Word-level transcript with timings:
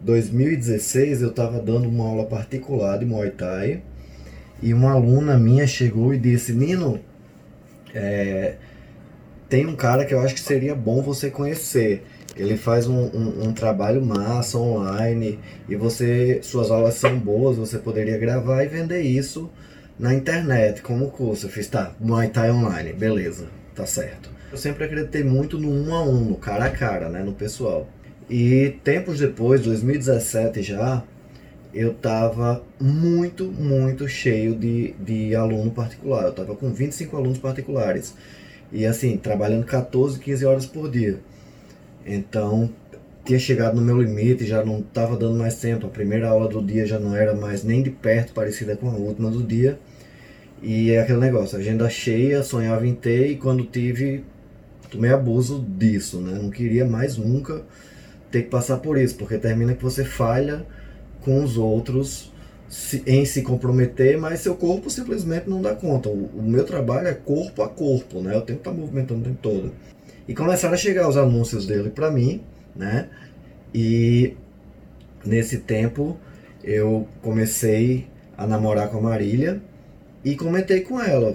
2016 0.00 1.22
eu 1.22 1.30
estava 1.30 1.60
dando 1.60 1.88
uma 1.88 2.06
aula 2.06 2.24
particular 2.24 2.98
de 2.98 3.04
Muay 3.04 3.30
Thai 3.30 3.82
e 4.62 4.72
uma 4.72 4.92
aluna 4.92 5.38
minha 5.38 5.66
chegou 5.66 6.14
e 6.14 6.18
disse: 6.18 6.52
Nino, 6.52 7.00
é, 7.94 8.54
tem 9.48 9.66
um 9.66 9.76
cara 9.76 10.04
que 10.04 10.14
eu 10.14 10.20
acho 10.20 10.34
que 10.34 10.40
seria 10.40 10.74
bom 10.74 11.02
você 11.02 11.30
conhecer. 11.30 12.04
Ele 12.36 12.56
faz 12.56 12.86
um, 12.86 13.06
um, 13.06 13.48
um, 13.48 13.52
trabalho 13.52 14.00
massa 14.00 14.56
online 14.56 15.38
e 15.68 15.74
você 15.74 16.40
suas 16.42 16.70
aulas 16.70 16.94
são 16.94 17.18
boas, 17.18 17.56
você 17.56 17.76
poderia 17.76 18.16
gravar 18.16 18.62
e 18.62 18.68
vender 18.68 19.02
isso 19.02 19.50
na 19.98 20.14
internet 20.14 20.80
como 20.80 21.10
curso. 21.10 21.46
Eu 21.46 21.50
fiz, 21.50 21.66
tá, 21.66 21.92
Muay 22.00 22.28
Thai 22.28 22.50
online, 22.50 22.92
beleza, 22.92 23.48
tá 23.74 23.84
certo. 23.84 24.30
Eu 24.50 24.56
sempre 24.56 24.84
acreditei 24.84 25.22
muito 25.22 25.58
no 25.58 25.70
um 25.70 25.94
a 25.94 26.02
um, 26.02 26.24
no 26.24 26.36
cara 26.36 26.66
a 26.66 26.70
cara, 26.70 27.08
né, 27.08 27.22
no 27.22 27.32
pessoal. 27.32 27.86
E 28.30 28.76
tempos 28.84 29.18
depois, 29.18 29.60
2017 29.62 30.62
já, 30.62 31.02
eu 31.74 31.92
tava 31.92 32.62
muito, 32.80 33.46
muito 33.46 34.06
cheio 34.08 34.54
de, 34.54 34.92
de 35.00 35.34
aluno 35.34 35.72
particular. 35.72 36.26
Eu 36.26 36.32
tava 36.32 36.54
com 36.54 36.72
25 36.72 37.16
alunos 37.16 37.38
particulares. 37.38 38.14
E 38.70 38.86
assim, 38.86 39.16
trabalhando 39.16 39.66
14, 39.66 40.20
15 40.20 40.46
horas 40.46 40.64
por 40.64 40.88
dia. 40.88 41.18
Então, 42.06 42.70
tinha 43.24 43.38
chegado 43.38 43.74
no 43.74 43.82
meu 43.82 44.00
limite, 44.00 44.46
já 44.46 44.64
não 44.64 44.78
estava 44.78 45.16
dando 45.16 45.36
mais 45.36 45.56
tempo. 45.56 45.88
A 45.88 45.90
primeira 45.90 46.28
aula 46.28 46.46
do 46.46 46.62
dia 46.62 46.86
já 46.86 47.00
não 47.00 47.16
era 47.16 47.34
mais 47.34 47.64
nem 47.64 47.82
de 47.82 47.90
perto 47.90 48.32
parecida 48.32 48.76
com 48.76 48.88
a 48.88 48.94
última 48.94 49.28
do 49.28 49.42
dia. 49.42 49.76
E 50.62 50.92
é 50.92 51.00
aquele 51.00 51.18
negócio, 51.18 51.58
agenda 51.58 51.90
cheia, 51.90 52.44
sonhava 52.44 52.86
em 52.86 52.94
ter 52.94 53.32
e 53.32 53.36
quando 53.36 53.64
tive, 53.64 54.22
tomei 54.88 55.10
abuso 55.10 55.64
disso, 55.66 56.20
né? 56.20 56.38
Não 56.40 56.50
queria 56.50 56.84
mais 56.84 57.16
nunca 57.16 57.64
ter 58.30 58.42
que 58.42 58.48
passar 58.48 58.78
por 58.78 58.98
isso, 58.98 59.16
porque 59.16 59.38
termina 59.38 59.74
que 59.74 59.82
você 59.82 60.04
falha 60.04 60.64
com 61.22 61.42
os 61.42 61.56
outros 61.56 62.30
em 63.04 63.24
se 63.24 63.42
comprometer, 63.42 64.16
mas 64.16 64.40
seu 64.40 64.54
corpo 64.54 64.88
simplesmente 64.88 65.50
não 65.50 65.60
dá 65.60 65.74
conta. 65.74 66.08
O, 66.08 66.30
o 66.36 66.42
meu 66.42 66.64
trabalho 66.64 67.08
é 67.08 67.14
corpo 67.14 67.62
a 67.62 67.68
corpo, 67.68 68.20
né? 68.20 68.34
Eu 68.34 68.42
tenho 68.42 68.58
que 68.58 68.68
estar 68.68 68.72
movimentando 68.72 69.20
o 69.20 69.24
tempo 69.24 69.38
todo. 69.42 69.72
E 70.28 70.34
começaram 70.34 70.74
a 70.74 70.76
chegar 70.76 71.08
os 71.08 71.16
anúncios 71.16 71.66
dele 71.66 71.90
para 71.90 72.10
mim, 72.10 72.42
né? 72.74 73.08
E 73.74 74.36
nesse 75.24 75.58
tempo 75.58 76.16
eu 76.62 77.08
comecei 77.22 78.06
a 78.38 78.46
namorar 78.46 78.88
com 78.88 78.98
a 78.98 79.02
Marília 79.02 79.60
e 80.24 80.36
comentei 80.36 80.82
com 80.82 81.00
ela 81.00 81.34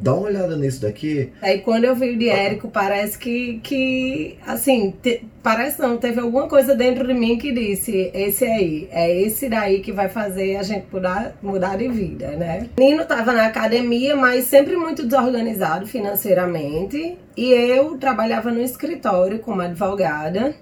dá 0.00 0.14
uma 0.14 0.28
olhada 0.28 0.56
nisso 0.56 0.82
daqui. 0.82 1.30
Aí 1.40 1.60
quando 1.60 1.84
eu 1.84 1.94
vi 1.94 2.10
o 2.10 2.18
de 2.18 2.28
Érico, 2.28 2.68
parece 2.68 3.18
que, 3.18 3.60
que 3.62 4.36
assim, 4.46 4.94
te, 5.02 5.24
parece 5.42 5.80
não, 5.80 5.96
teve 5.96 6.20
alguma 6.20 6.48
coisa 6.48 6.74
dentro 6.74 7.06
de 7.06 7.14
mim 7.14 7.38
que 7.38 7.52
disse, 7.52 8.10
esse 8.12 8.44
aí, 8.44 8.88
é 8.90 9.20
esse 9.20 9.48
daí 9.48 9.80
que 9.80 9.92
vai 9.92 10.08
fazer 10.08 10.56
a 10.56 10.62
gente 10.62 10.86
mudar, 10.92 11.36
mudar 11.42 11.76
de 11.76 11.88
vida, 11.88 12.28
né? 12.32 12.68
Nino 12.78 13.04
tava 13.04 13.32
na 13.32 13.46
academia, 13.46 14.16
mas 14.16 14.44
sempre 14.44 14.76
muito 14.76 15.04
desorganizado 15.04 15.86
financeiramente, 15.86 17.16
e 17.36 17.52
eu 17.52 17.96
trabalhava 17.98 18.50
no 18.50 18.60
escritório 18.60 19.38
como 19.38 19.60
advogada, 19.60 20.54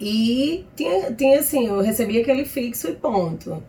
e 0.00 0.64
tinha, 0.76 1.12
tinha 1.12 1.40
assim, 1.40 1.68
eu 1.68 1.80
recebia 1.80 2.20
aquele 2.20 2.44
fixo 2.44 2.88
e 2.88 2.92
ponto. 2.92 3.62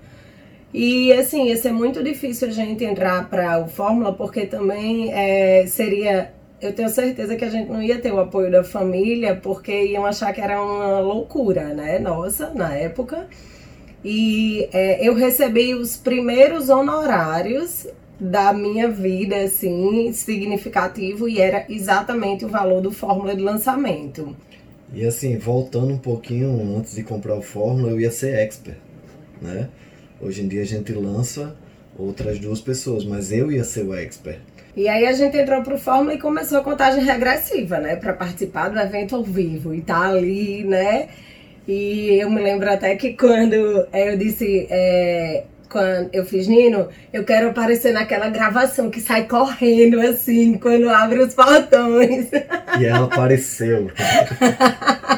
E 0.79 1.11
assim, 1.11 1.47
ia 1.47 1.57
ser 1.57 1.71
muito 1.71 2.03
difícil 2.03 2.49
a 2.49 2.51
gente 2.51 2.85
entrar 2.85 3.27
para 3.31 3.59
o 3.59 3.67
Fórmula, 3.67 4.13
porque 4.13 4.45
também 4.45 5.11
é, 5.11 5.65
seria. 5.65 6.31
Eu 6.61 6.71
tenho 6.71 6.87
certeza 6.87 7.35
que 7.35 7.43
a 7.43 7.49
gente 7.49 7.67
não 7.67 7.81
ia 7.81 7.99
ter 7.99 8.13
o 8.13 8.19
apoio 8.19 8.51
da 8.51 8.63
família, 8.63 9.35
porque 9.35 9.85
iam 9.85 10.05
achar 10.05 10.31
que 10.31 10.39
era 10.39 10.61
uma 10.61 10.99
loucura, 10.99 11.73
né? 11.73 11.97
Nossa, 11.97 12.51
na 12.53 12.75
época. 12.75 13.27
E 14.05 14.69
é, 14.71 15.03
eu 15.03 15.15
recebi 15.15 15.73
os 15.73 15.97
primeiros 15.97 16.69
honorários 16.69 17.87
da 18.19 18.53
minha 18.53 18.87
vida, 18.87 19.35
assim, 19.37 20.13
significativo, 20.13 21.27
e 21.27 21.41
era 21.41 21.65
exatamente 21.67 22.45
o 22.45 22.49
valor 22.49 22.81
do 22.81 22.91
Fórmula 22.91 23.35
de 23.35 23.41
lançamento. 23.41 24.35
E 24.93 25.03
assim, 25.03 25.39
voltando 25.39 25.91
um 25.91 25.97
pouquinho 25.97 26.77
antes 26.77 26.93
de 26.93 27.01
comprar 27.01 27.35
o 27.35 27.41
Fórmula, 27.41 27.89
eu 27.89 27.99
ia 27.99 28.11
ser 28.11 28.35
expert, 28.35 28.77
né? 29.41 29.69
Hoje 30.19 30.41
em 30.41 30.47
dia 30.47 30.61
a 30.61 30.65
gente 30.65 30.91
lança 30.93 31.55
outras 31.97 32.39
duas 32.39 32.61
pessoas, 32.61 33.05
mas 33.05 33.31
eu 33.31 33.51
ia 33.51 33.63
ser 33.63 33.83
o 33.83 33.95
expert. 33.95 34.39
E 34.75 34.87
aí 34.87 35.07
a 35.07 35.11
gente 35.11 35.35
entrou 35.35 35.63
pro 35.63 35.77
Fórmula 35.77 36.13
e 36.13 36.19
começou 36.19 36.59
a 36.59 36.63
contagem 36.63 37.03
regressiva, 37.03 37.79
né? 37.79 37.95
Para 37.95 38.13
participar 38.13 38.69
do 38.69 38.79
evento 38.79 39.15
ao 39.15 39.23
vivo 39.23 39.73
e 39.73 39.81
tá 39.81 40.09
ali, 40.09 40.63
né? 40.63 41.07
E 41.67 42.19
eu 42.19 42.29
me 42.29 42.41
lembro 42.41 42.71
até 42.71 42.95
que 42.95 43.13
quando 43.13 43.53
eu 43.53 44.17
disse, 44.17 44.67
é, 44.69 45.45
quando 45.67 46.09
eu 46.13 46.25
fiz 46.25 46.47
Nino, 46.47 46.87
eu 47.11 47.23
quero 47.23 47.49
aparecer 47.49 47.91
naquela 47.91 48.29
gravação 48.29 48.89
que 48.89 49.01
sai 49.01 49.27
correndo 49.27 49.99
assim, 49.99 50.57
quando 50.57 50.89
abre 50.89 51.19
os 51.19 51.33
portões. 51.33 52.27
E 52.79 52.85
ela 52.85 53.05
apareceu. 53.05 53.89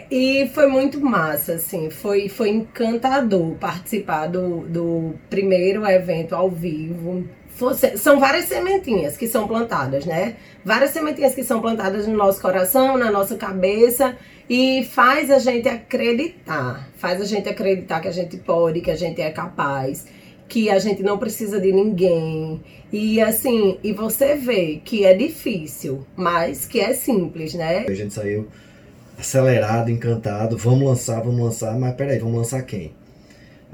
É, 0.00 0.06
e 0.10 0.48
foi 0.48 0.66
muito 0.66 1.00
massa, 1.00 1.54
assim, 1.54 1.90
foi, 1.90 2.28
foi 2.28 2.50
encantador 2.50 3.54
participar 3.56 4.26
do, 4.26 4.60
do 4.60 5.14
primeiro 5.28 5.84
evento 5.86 6.34
ao 6.34 6.50
vivo. 6.50 7.24
Fosse, 7.48 7.98
são 7.98 8.18
várias 8.18 8.46
sementinhas 8.46 9.16
que 9.16 9.26
são 9.26 9.46
plantadas, 9.46 10.06
né? 10.06 10.36
Várias 10.64 10.90
sementinhas 10.90 11.34
que 11.34 11.42
são 11.42 11.60
plantadas 11.60 12.06
no 12.06 12.16
nosso 12.16 12.40
coração, 12.40 12.96
na 12.96 13.10
nossa 13.10 13.36
cabeça 13.36 14.16
e 14.48 14.84
faz 14.84 15.30
a 15.30 15.38
gente 15.38 15.68
acreditar, 15.68 16.88
faz 16.96 17.20
a 17.20 17.24
gente 17.24 17.48
acreditar 17.48 18.00
que 18.00 18.08
a 18.08 18.12
gente 18.12 18.36
pode, 18.38 18.80
que 18.80 18.90
a 18.90 18.96
gente 18.96 19.20
é 19.20 19.30
capaz, 19.30 20.06
que 20.48 20.70
a 20.70 20.78
gente 20.78 21.02
não 21.02 21.18
precisa 21.18 21.60
de 21.60 21.70
ninguém. 21.70 22.62
E 22.92 23.20
assim, 23.20 23.78
e 23.82 23.92
você 23.92 24.34
vê 24.36 24.80
que 24.84 25.04
é 25.04 25.14
difícil, 25.14 26.06
mas 26.16 26.64
que 26.64 26.80
é 26.80 26.92
simples, 26.94 27.54
né? 27.54 27.84
A 27.86 27.94
gente 27.94 28.14
saiu 28.14 28.48
acelerado, 29.20 29.90
encantado, 29.90 30.56
vamos 30.56 30.82
lançar, 30.82 31.20
vamos 31.20 31.40
lançar, 31.40 31.78
mas 31.78 31.94
peraí, 31.94 32.18
vamos 32.18 32.38
lançar 32.38 32.62
quem? 32.62 32.94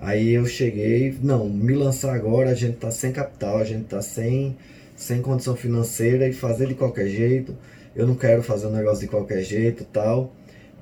Aí 0.00 0.34
eu 0.34 0.44
cheguei, 0.44 1.16
não, 1.22 1.48
me 1.48 1.72
lançar 1.72 2.14
agora, 2.14 2.50
a 2.50 2.54
gente 2.54 2.76
tá 2.78 2.90
sem 2.90 3.12
capital, 3.12 3.58
a 3.58 3.64
gente 3.64 3.84
tá 3.84 4.02
sem, 4.02 4.56
sem 4.96 5.22
condição 5.22 5.54
financeira 5.54 6.28
e 6.28 6.32
fazer 6.32 6.66
de 6.66 6.74
qualquer 6.74 7.06
jeito, 7.06 7.56
eu 7.94 8.06
não 8.06 8.16
quero 8.16 8.42
fazer 8.42 8.66
um 8.66 8.72
negócio 8.72 9.00
de 9.00 9.06
qualquer 9.06 9.42
jeito 9.42 9.84
tal. 9.84 10.32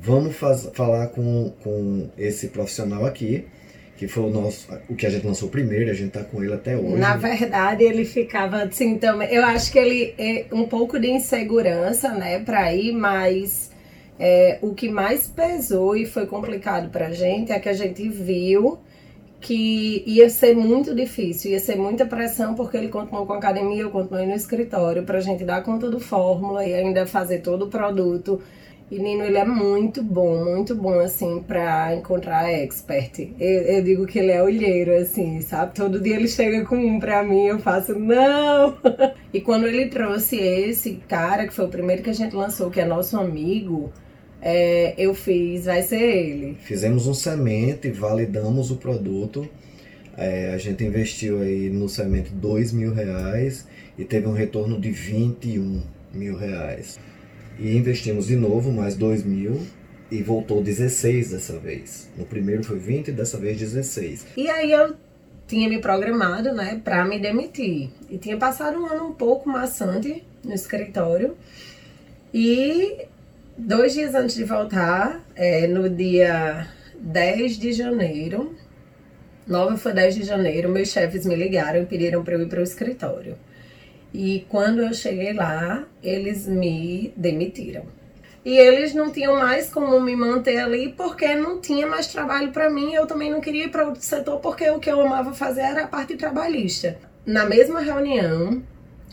Vamos 0.00 0.34
faz, 0.34 0.68
falar 0.74 1.08
com, 1.08 1.52
com 1.62 2.08
esse 2.18 2.48
profissional 2.48 3.06
aqui, 3.06 3.44
que 3.96 4.08
foi 4.08 4.24
o 4.24 4.30
nosso, 4.30 4.66
o 4.88 4.96
que 4.96 5.06
a 5.06 5.10
gente 5.10 5.24
lançou 5.24 5.48
primeiro, 5.48 5.90
a 5.90 5.94
gente 5.94 6.10
tá 6.10 6.24
com 6.24 6.42
ele 6.42 6.52
até 6.52 6.76
hoje. 6.76 6.96
Na 6.96 7.16
verdade, 7.16 7.84
ele 7.84 8.04
ficava 8.04 8.64
assim 8.64 8.98
também. 8.98 9.32
Eu 9.32 9.44
acho 9.44 9.70
que 9.70 9.78
ele 9.78 10.14
é 10.18 10.46
um 10.50 10.64
pouco 10.64 10.98
de 10.98 11.08
insegurança, 11.08 12.12
né, 12.12 12.40
para 12.40 12.74
ir, 12.74 12.92
mas 12.92 13.70
é, 14.18 14.58
o 14.62 14.74
que 14.74 14.88
mais 14.88 15.26
pesou 15.26 15.96
e 15.96 16.06
foi 16.06 16.26
complicado 16.26 16.90
pra 16.90 17.10
gente 17.10 17.52
é 17.52 17.58
que 17.58 17.68
a 17.68 17.72
gente 17.72 18.08
viu 18.08 18.78
que 19.40 20.02
ia 20.06 20.30
ser 20.30 20.56
muito 20.56 20.94
difícil, 20.94 21.50
ia 21.50 21.60
ser 21.60 21.76
muita 21.76 22.06
pressão, 22.06 22.54
porque 22.54 22.78
ele 22.78 22.88
continuou 22.88 23.26
com 23.26 23.34
a 23.34 23.36
academia, 23.36 23.82
eu 23.82 23.90
continuei 23.90 24.24
no 24.24 24.32
escritório, 24.32 25.02
pra 25.02 25.20
gente 25.20 25.44
dar 25.44 25.62
conta 25.62 25.90
do 25.90 26.00
fórmula 26.00 26.64
e 26.64 26.72
ainda 26.72 27.06
fazer 27.06 27.40
todo 27.40 27.66
o 27.66 27.68
produto. 27.68 28.40
E 28.90 28.98
Nino, 28.98 29.22
ele 29.22 29.36
é 29.36 29.44
muito 29.44 30.02
bom, 30.02 30.44
muito 30.44 30.74
bom, 30.74 30.98
assim, 30.98 31.42
pra 31.46 31.94
encontrar 31.94 32.50
expert. 32.50 33.18
Eu, 33.38 33.62
eu, 33.62 33.82
digo 33.82 34.06
que 34.06 34.18
ele 34.18 34.30
é 34.30 34.42
olheiro, 34.42 34.94
assim, 34.94 35.40
sabe? 35.42 35.74
Todo 35.74 36.00
dia 36.00 36.16
ele 36.16 36.28
chega 36.28 36.64
com 36.64 36.76
um 36.76 36.98
pra 36.98 37.22
mim, 37.22 37.46
eu 37.46 37.58
faço, 37.58 37.98
não! 37.98 38.78
e 39.32 39.40
quando 39.40 39.66
ele 39.66 39.86
trouxe 39.86 40.36
esse 40.36 40.94
cara, 41.08 41.46
que 41.46 41.52
foi 41.52 41.66
o 41.66 41.70
primeiro 41.70 42.02
que 42.02 42.10
a 42.10 42.14
gente 42.14 42.34
lançou, 42.34 42.70
que 42.70 42.80
é 42.80 42.84
nosso 42.84 43.18
amigo, 43.18 43.92
é, 44.46 44.94
eu 44.98 45.14
fiz, 45.14 45.64
vai 45.64 45.80
ser 45.80 46.02
ele. 46.02 46.58
Fizemos 46.60 47.06
um 47.06 47.14
semente, 47.14 47.90
validamos 47.90 48.70
o 48.70 48.76
produto. 48.76 49.48
É, 50.18 50.52
a 50.52 50.58
gente 50.58 50.84
investiu 50.84 51.40
aí 51.40 51.70
no 51.70 51.88
semente 51.88 52.30
dois 52.30 52.70
mil 52.70 52.92
reais 52.92 53.66
e 53.96 54.04
teve 54.04 54.26
um 54.26 54.34
retorno 54.34 54.78
de 54.78 54.90
21 54.90 55.82
mil 56.12 56.36
reais. 56.36 56.98
E 57.58 57.74
investimos 57.74 58.26
de 58.26 58.36
novo 58.36 58.70
mais 58.70 58.94
dois 58.94 59.24
mil 59.24 59.62
e 60.10 60.22
voltou 60.22 60.62
16 60.62 61.30
dessa 61.30 61.58
vez. 61.58 62.10
No 62.14 62.26
primeiro 62.26 62.62
foi 62.62 62.78
20 62.78 63.08
e 63.08 63.12
dessa 63.12 63.38
vez 63.38 63.58
16. 63.58 64.26
E 64.36 64.50
aí 64.50 64.70
eu 64.70 64.94
tinha 65.48 65.70
me 65.70 65.78
programado, 65.80 66.52
né, 66.52 66.82
para 66.84 67.02
me 67.06 67.18
demitir. 67.18 67.88
E 68.10 68.18
tinha 68.18 68.36
passado 68.36 68.78
um 68.78 68.84
ano 68.84 69.06
um 69.06 69.14
pouco 69.14 69.48
maçante 69.48 70.22
no 70.44 70.52
escritório. 70.52 71.34
E 72.32 73.06
Dois 73.56 73.94
dias 73.94 74.16
antes 74.16 74.34
de 74.34 74.42
voltar, 74.42 75.24
é, 75.36 75.68
no 75.68 75.88
dia 75.88 76.66
10 76.98 77.56
de 77.56 77.72
janeiro, 77.72 78.52
9 79.46 79.76
foi 79.76 79.92
10 79.92 80.16
de 80.16 80.22
janeiro, 80.24 80.68
meus 80.68 80.88
chefes 80.88 81.24
me 81.24 81.36
ligaram 81.36 81.80
e 81.80 81.86
pediram 81.86 82.24
para 82.24 82.34
eu 82.34 82.42
ir 82.42 82.48
para 82.48 82.58
o 82.58 82.64
escritório. 82.64 83.38
E 84.12 84.44
quando 84.48 84.82
eu 84.82 84.92
cheguei 84.92 85.32
lá, 85.32 85.86
eles 86.02 86.48
me 86.48 87.12
demitiram. 87.16 87.84
E 88.44 88.58
eles 88.58 88.92
não 88.92 89.12
tinham 89.12 89.38
mais 89.38 89.70
como 89.70 90.00
me 90.00 90.16
manter 90.16 90.58
ali 90.58 90.92
porque 90.92 91.36
não 91.36 91.60
tinha 91.60 91.86
mais 91.86 92.08
trabalho 92.08 92.50
para 92.50 92.68
mim. 92.68 92.92
Eu 92.92 93.06
também 93.06 93.30
não 93.30 93.40
queria 93.40 93.66
ir 93.66 93.70
para 93.70 93.86
outro 93.86 94.02
setor 94.02 94.40
porque 94.40 94.68
o 94.68 94.80
que 94.80 94.90
eu 94.90 95.00
amava 95.00 95.32
fazer 95.32 95.60
era 95.60 95.84
a 95.84 95.88
parte 95.88 96.16
trabalhista. 96.16 96.98
Na 97.24 97.46
mesma 97.46 97.80
reunião, 97.80 98.60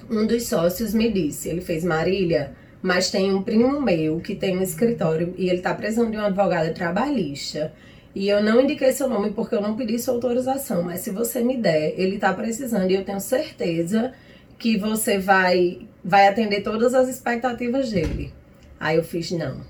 um 0.10 0.26
dos 0.26 0.48
sócios 0.48 0.96
me 0.96 1.12
disse, 1.12 1.48
ele 1.48 1.62
fez 1.62 1.84
Marília, 1.84 2.56
mas 2.82 3.12
tem 3.12 3.34
um 3.34 3.44
primo 3.44 3.80
meu 3.80 4.20
que 4.20 4.36
tem 4.36 4.58
um 4.58 4.62
escritório 4.62 5.34
e 5.38 5.48
ele 5.48 5.58
está 5.58 5.74
precisando 5.74 6.12
de 6.12 6.18
uma 6.18 6.28
advogada 6.28 6.74
trabalhista. 6.74 7.72
E 8.14 8.28
eu 8.28 8.44
não 8.44 8.60
indiquei 8.62 8.92
seu 8.92 9.08
nome 9.08 9.32
porque 9.32 9.56
eu 9.56 9.62
não 9.62 9.76
pedi 9.76 9.98
sua 10.00 10.16
autorização, 10.16 10.84
mas 10.84 11.02
se 11.02 11.12
você 11.12 11.42
me 11.42 11.58
der, 11.58 11.94
ele 11.98 12.16
está 12.16 12.34
precisando 12.34 12.90
e 12.90 12.96
eu 12.96 13.06
tenho 13.06 13.20
certeza 13.20 14.12
que 14.58 14.78
você 14.78 15.18
vai 15.18 15.88
vai 16.04 16.28
atender 16.28 16.62
todas 16.62 16.94
as 16.94 17.08
expectativas 17.08 17.92
dele. 17.92 18.34
Aí 18.80 18.98
eu 18.98 19.04
fiz 19.04 19.32
não. 19.32 19.62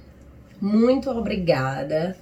Muito 0.61 1.09
obrigada, 1.09 2.15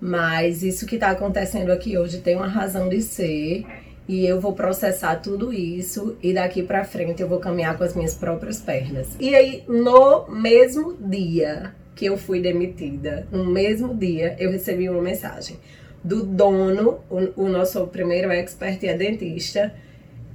mas 0.00 0.62
isso 0.62 0.86
que 0.86 0.96
está 0.96 1.10
acontecendo 1.10 1.70
aqui 1.70 1.96
hoje 1.96 2.18
tem 2.18 2.34
uma 2.34 2.48
razão 2.48 2.88
de 2.88 3.00
ser 3.00 3.64
e 4.08 4.26
eu 4.26 4.40
vou 4.40 4.52
processar 4.52 5.16
tudo 5.16 5.52
isso 5.52 6.16
e 6.22 6.32
daqui 6.32 6.62
para 6.62 6.84
frente 6.84 7.22
eu 7.22 7.28
vou 7.28 7.38
caminhar 7.38 7.76
com 7.76 7.84
as 7.84 7.94
minhas 7.94 8.14
próprias 8.14 8.60
pernas. 8.60 9.08
E 9.20 9.34
aí 9.34 9.64
no 9.68 10.26
mesmo 10.28 10.94
dia 10.94 11.74
que 11.94 12.06
eu 12.06 12.16
fui 12.16 12.40
demitida, 12.40 13.26
no 13.30 13.44
mesmo 13.44 13.94
dia 13.94 14.36
eu 14.38 14.50
recebi 14.50 14.88
uma 14.88 15.02
mensagem 15.02 15.56
do 16.02 16.24
dono, 16.24 17.00
o, 17.08 17.44
o 17.44 17.48
nosso 17.48 17.86
primeiro 17.86 18.30
expert 18.32 18.82
é 18.84 18.94
dentista 18.96 19.72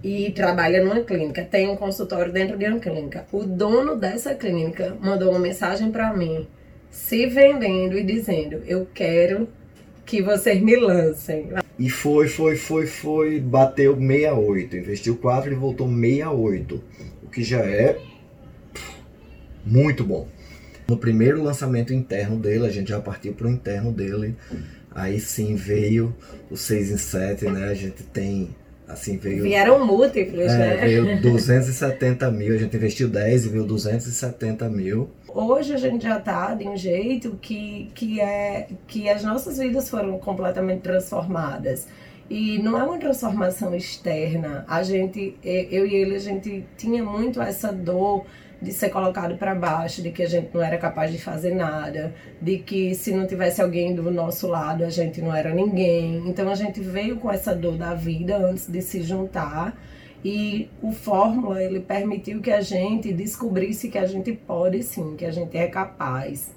e 0.03 0.31
trabalha 0.31 0.83
numa 0.83 1.01
clínica, 1.01 1.43
tem 1.43 1.67
um 1.67 1.75
consultório 1.75 2.31
dentro 2.31 2.57
de 2.57 2.65
uma 2.65 2.79
clínica. 2.79 3.25
O 3.31 3.43
dono 3.43 3.95
dessa 3.95 4.33
clínica 4.33 4.95
mandou 5.01 5.31
uma 5.31 5.39
mensagem 5.39 5.91
para 5.91 6.13
mim, 6.13 6.47
se 6.89 7.25
vendendo 7.25 7.97
e 7.97 8.03
dizendo: 8.03 8.61
"Eu 8.65 8.87
quero 8.93 9.49
que 10.05 10.21
vocês 10.21 10.61
me 10.61 10.75
lancem". 10.75 11.49
E 11.79 11.89
foi, 11.89 12.27
foi, 12.27 12.55
foi, 12.55 12.87
foi, 12.87 13.39
bateu 13.39 13.95
68, 13.95 14.77
investiu 14.77 15.15
4 15.17 15.51
e 15.51 15.55
voltou 15.55 15.87
68, 15.87 16.83
o 17.23 17.27
que 17.29 17.43
já 17.43 17.59
é 17.59 17.99
muito 19.63 20.03
bom. 20.03 20.27
No 20.87 20.97
primeiro 20.97 21.43
lançamento 21.43 21.93
interno 21.93 22.37
dele, 22.39 22.65
a 22.65 22.71
gente 22.71 22.89
já 22.89 22.99
partiu 22.99 23.33
para 23.33 23.47
o 23.47 23.51
interno 23.51 23.91
dele. 23.91 24.35
Aí 24.89 25.19
sim 25.19 25.53
veio 25.55 26.15
o 26.49 26.55
6 26.55 26.91
em 26.91 26.97
7, 26.97 27.45
né? 27.45 27.65
A 27.65 27.73
gente 27.73 28.03
tem 28.03 28.55
Assim, 28.87 29.17
veio, 29.17 29.43
Vieram 29.43 29.85
múltiplos, 29.85 30.45
é, 30.45 30.57
né? 30.57 30.75
Veio 30.77 31.19
270 31.21 32.31
mil, 32.31 32.55
a 32.55 32.57
gente 32.57 32.75
investiu 32.77 33.09
10 33.09 33.45
e 33.45 33.49
veio 33.49 33.65
270 33.65 34.69
mil. 34.69 35.09
Hoje 35.27 35.73
a 35.73 35.77
gente 35.77 36.03
já 36.03 36.17
está 36.17 36.53
de 36.55 36.67
um 36.67 36.77
jeito 36.77 37.37
que, 37.41 37.91
que, 37.93 38.21
é, 38.21 38.67
que 38.87 39.09
as 39.09 39.23
nossas 39.23 39.57
vidas 39.57 39.89
foram 39.89 40.17
completamente 40.17 40.81
transformadas. 40.81 41.87
E 42.29 42.59
não 42.59 42.77
é 42.77 42.83
uma 42.83 42.97
transformação 42.97 43.75
externa. 43.75 44.65
A 44.67 44.83
gente, 44.83 45.35
eu 45.43 45.85
e 45.85 45.95
ele, 45.95 46.15
a 46.15 46.19
gente 46.19 46.65
tinha 46.77 47.03
muito 47.03 47.41
essa 47.41 47.71
dor 47.71 48.25
de 48.61 48.71
ser 48.71 48.89
colocado 48.89 49.37
para 49.37 49.53
baixo, 49.53 50.01
de 50.01 50.11
que 50.11 50.23
a 50.23 50.27
gente 50.27 50.49
não 50.53 50.63
era 50.63 50.77
capaz 50.77 51.11
de 51.11 51.19
fazer 51.19 51.53
nada, 51.53 52.13
de 52.41 52.57
que 52.57 52.95
se 52.95 53.11
não 53.11 53.27
tivesse 53.27 53.61
alguém 53.61 53.93
do 53.93 54.09
nosso 54.11 54.47
lado 54.47 54.83
a 54.83 54.89
gente 54.89 55.21
não 55.21 55.35
era 55.35 55.53
ninguém. 55.53 56.23
Então 56.27 56.49
a 56.49 56.55
gente 56.55 56.79
veio 56.79 57.17
com 57.17 57.31
essa 57.31 57.55
dor 57.55 57.77
da 57.77 57.93
vida 57.93 58.37
antes 58.37 58.67
de 58.67 58.81
se 58.81 59.03
juntar 59.03 59.77
e 60.25 60.69
o 60.81 60.91
Fórmula 60.91 61.61
ele 61.61 61.79
permitiu 61.79 62.41
que 62.41 62.51
a 62.51 62.61
gente 62.61 63.13
descobrisse 63.13 63.89
que 63.89 63.97
a 63.97 64.05
gente 64.05 64.31
pode 64.31 64.81
sim, 64.83 65.15
que 65.15 65.25
a 65.25 65.31
gente 65.31 65.55
é 65.55 65.67
capaz, 65.67 66.51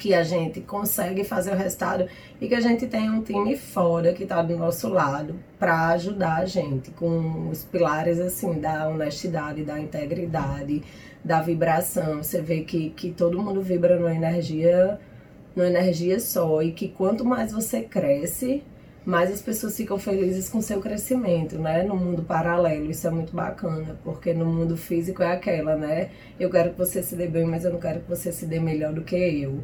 que 0.00 0.14
a 0.14 0.22
gente 0.22 0.62
consegue 0.62 1.24
fazer 1.24 1.52
o 1.52 1.56
resultado 1.56 2.06
e 2.40 2.48
que 2.48 2.54
a 2.54 2.60
gente 2.60 2.86
tem 2.86 3.10
um 3.10 3.22
time 3.22 3.54
fora 3.54 4.14
que 4.14 4.22
está 4.22 4.40
do 4.40 4.56
nosso 4.56 4.88
lado 4.88 5.34
para 5.58 5.88
ajudar 5.88 6.38
a 6.38 6.46
gente 6.46 6.90
com 6.92 7.50
os 7.50 7.64
pilares 7.64 8.18
assim 8.18 8.58
da 8.58 8.88
honestidade, 8.88 9.62
da 9.62 9.78
integridade, 9.78 10.82
da 11.22 11.42
vibração. 11.42 12.22
Você 12.22 12.40
vê 12.40 12.62
que, 12.62 12.88
que 12.90 13.10
todo 13.12 13.40
mundo 13.42 13.60
vibra 13.60 13.98
numa 13.98 14.14
energia, 14.14 14.98
numa 15.54 15.68
energia 15.68 16.18
só. 16.18 16.62
E 16.62 16.72
que 16.72 16.88
quanto 16.88 17.22
mais 17.22 17.52
você 17.52 17.82
cresce, 17.82 18.62
mais 19.04 19.30
as 19.30 19.42
pessoas 19.42 19.76
ficam 19.76 19.98
felizes 19.98 20.48
com 20.48 20.62
seu 20.62 20.80
crescimento, 20.80 21.58
né? 21.58 21.82
No 21.82 21.94
mundo 21.94 22.22
paralelo. 22.22 22.90
Isso 22.90 23.06
é 23.06 23.10
muito 23.10 23.36
bacana, 23.36 24.00
porque 24.02 24.32
no 24.32 24.46
mundo 24.46 24.78
físico 24.78 25.22
é 25.22 25.32
aquela, 25.32 25.76
né? 25.76 26.08
Eu 26.38 26.48
quero 26.48 26.70
que 26.70 26.78
você 26.78 27.02
se 27.02 27.14
dê 27.14 27.26
bem, 27.26 27.44
mas 27.44 27.66
eu 27.66 27.72
não 27.72 27.80
quero 27.80 28.00
que 28.00 28.08
você 28.08 28.32
se 28.32 28.46
dê 28.46 28.58
melhor 28.58 28.94
do 28.94 29.02
que 29.02 29.14
eu. 29.14 29.60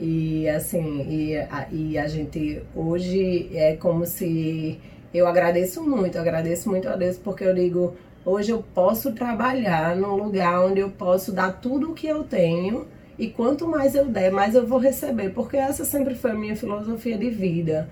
E 0.00 0.48
assim, 0.48 1.06
e 1.08 1.36
a, 1.36 1.68
e 1.70 1.98
a 1.98 2.08
gente 2.08 2.62
hoje 2.74 3.50
é 3.54 3.76
como 3.76 4.06
se 4.06 4.80
eu 5.12 5.26
agradeço 5.26 5.86
muito, 5.86 6.18
agradeço 6.18 6.70
muito 6.70 6.88
a 6.88 6.96
Deus 6.96 7.18
porque 7.18 7.44
eu 7.44 7.54
digo, 7.54 7.94
Hoje 8.24 8.50
eu 8.52 8.62
posso 8.74 9.12
trabalhar 9.12 9.96
num 9.96 10.14
lugar 10.14 10.62
onde 10.62 10.80
eu 10.80 10.90
posso 10.90 11.32
dar 11.32 11.58
tudo 11.58 11.90
o 11.90 11.94
que 11.94 12.06
eu 12.06 12.22
tenho 12.22 12.86
e 13.18 13.28
quanto 13.28 13.66
mais 13.66 13.94
eu 13.94 14.06
der, 14.06 14.30
mais 14.30 14.54
eu 14.54 14.66
vou 14.66 14.78
receber, 14.78 15.30
porque 15.30 15.56
essa 15.56 15.86
sempre 15.86 16.14
foi 16.14 16.32
a 16.32 16.34
minha 16.34 16.54
filosofia 16.54 17.16
de 17.16 17.30
vida. 17.30 17.88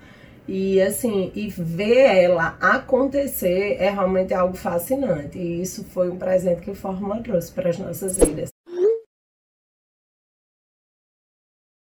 E 0.47 0.79
assim, 0.81 1.31
e 1.35 1.47
ver 1.47 2.23
ela 2.23 2.57
acontecer 2.61 3.77
é 3.79 3.89
realmente 3.89 4.33
algo 4.33 4.55
fascinante. 4.55 5.37
E 5.37 5.61
isso 5.61 5.83
foi 5.83 6.09
um 6.09 6.17
presente 6.17 6.61
que 6.61 6.71
o 6.71 6.75
Fórmula 6.75 7.21
trouxe 7.21 7.51
para 7.51 7.69
as 7.69 7.77
nossas 7.79 8.17
vidas. 8.17 8.58